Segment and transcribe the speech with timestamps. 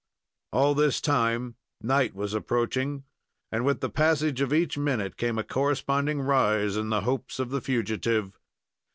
[0.51, 3.03] All this time night was approaching,
[3.51, 7.51] and with the passage of each minute came a corresponding rise in the hopes of
[7.51, 8.39] the fugitive.